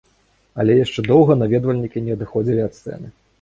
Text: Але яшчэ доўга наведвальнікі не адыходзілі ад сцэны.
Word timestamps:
Але 0.61 0.77
яшчэ 0.77 1.03
доўга 1.09 1.35
наведвальнікі 1.43 2.03
не 2.07 2.17
адыходзілі 2.17 2.65
ад 2.71 2.81
сцэны. 2.81 3.15